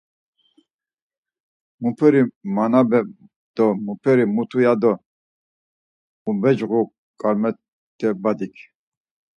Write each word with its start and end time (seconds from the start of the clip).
Muperi 1.81 2.21
manebe 2.55 2.99
do 3.55 3.65
muperi 3.85 4.23
mutu 4.35 4.57
ya 4.65 4.73
do 4.81 4.91
ubecğu 6.29 6.81
Karmat̆e 7.19 8.09
badik. 8.23 8.55